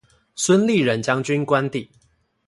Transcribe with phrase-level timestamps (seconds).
[0.33, 1.91] 孫立人將軍官邸